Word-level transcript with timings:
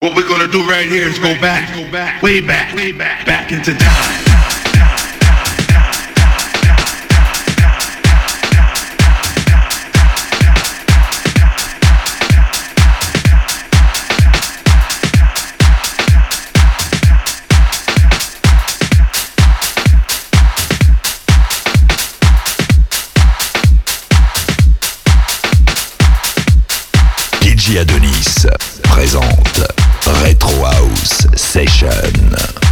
What 0.00 0.14
we're 0.14 0.28
gonna 0.28 0.46
do 0.46 0.60
right 0.60 0.86
here 0.86 1.08
is 1.08 1.18
go 1.18 1.34
back, 1.40 1.74
go 1.74 1.90
back, 1.90 2.22
way 2.22 2.40
back, 2.40 2.72
way 2.76 2.92
back, 2.92 3.26
back 3.26 3.50
into 3.50 3.74
time. 3.74 4.24
Adonis 27.78 28.48
présente 28.82 29.77
Retro 30.22 30.64
House 30.64 31.26
Session. 31.34 32.67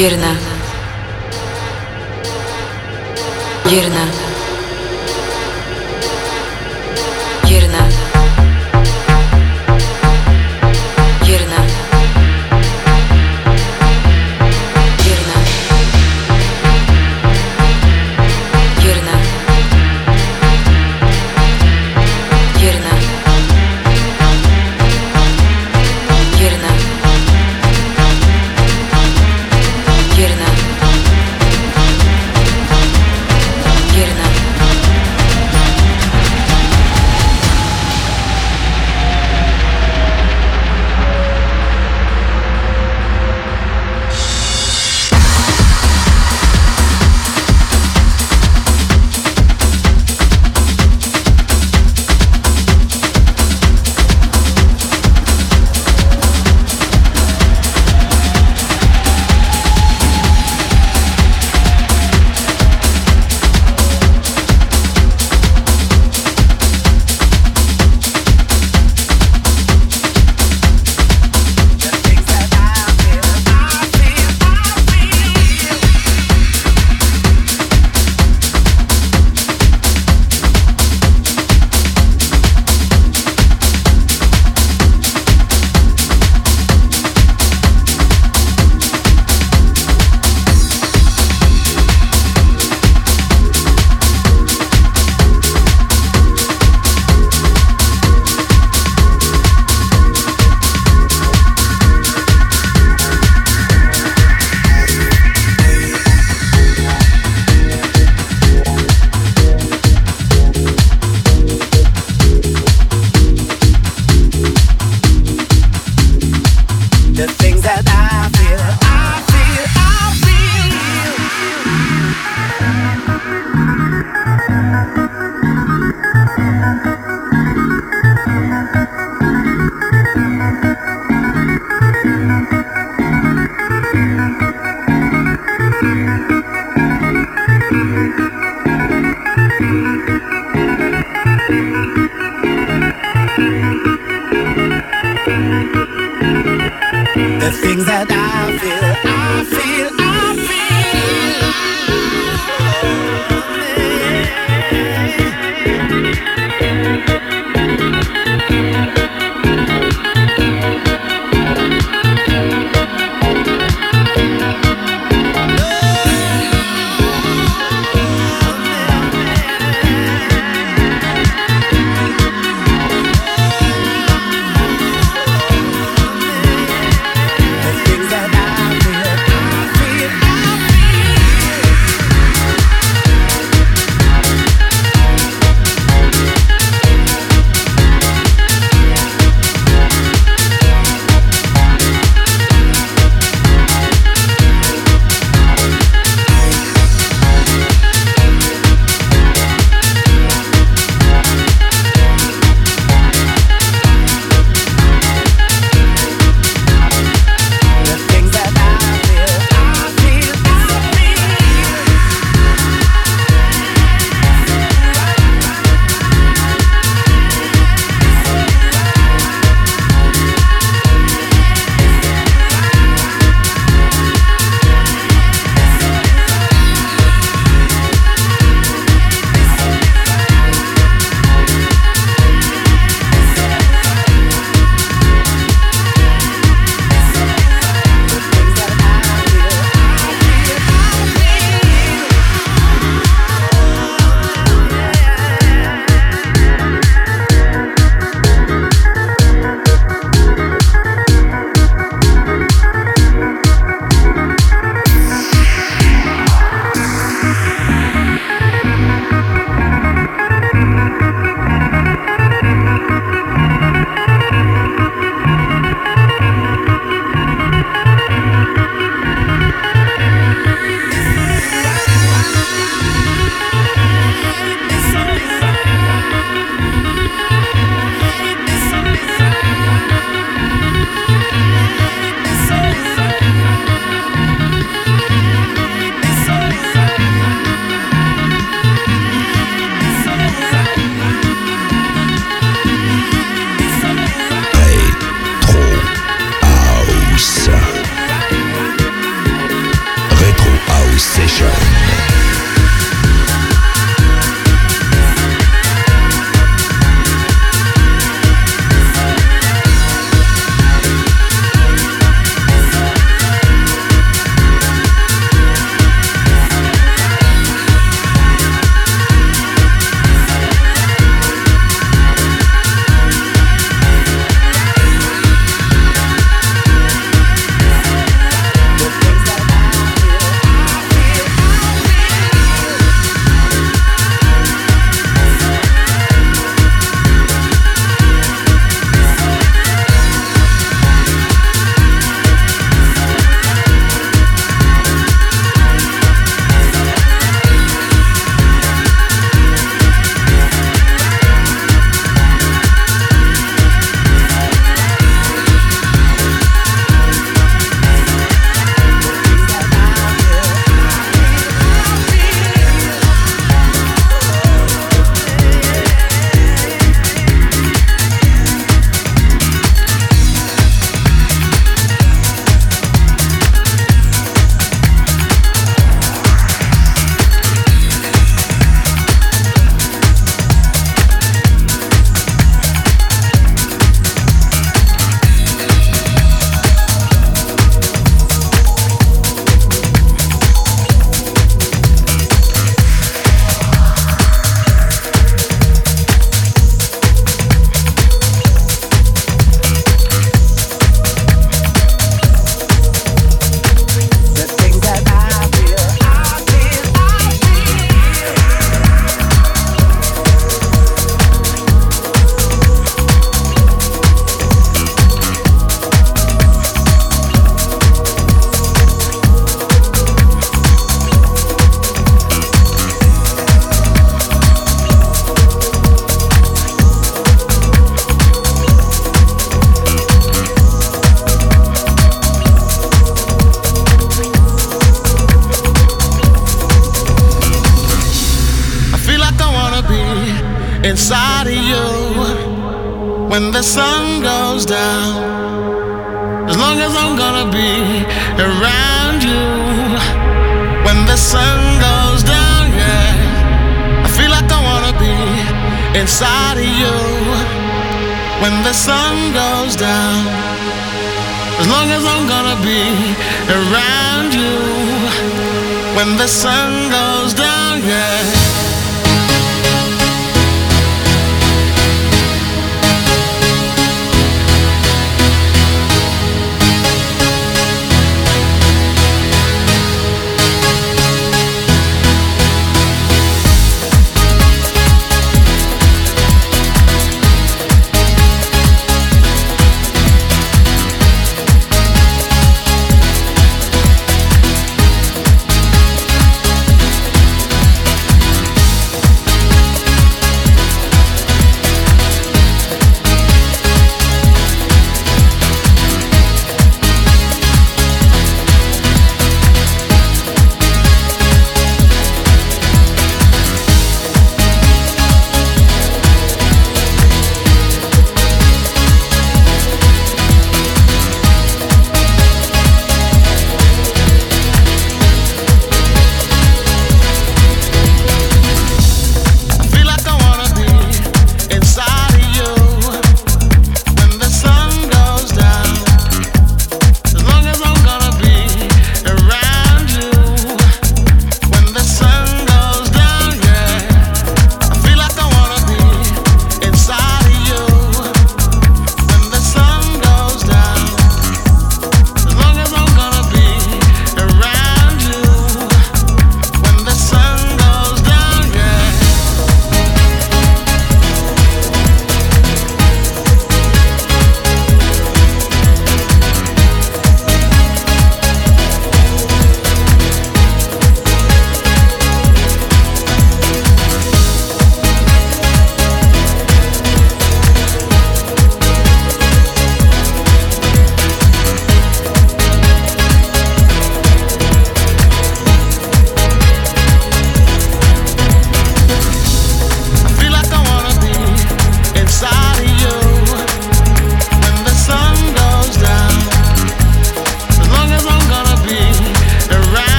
Герна. 0.00 0.49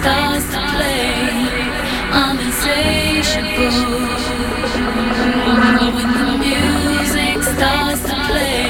stars 0.00 0.44
to 0.52 0.60
play. 0.72 1.12
I'm 2.20 2.38
insatiable. 2.46 4.00
When 5.96 6.10
the 6.20 6.34
music 6.44 7.42
starts 7.42 8.02
to 8.08 8.16
play. 8.28 8.69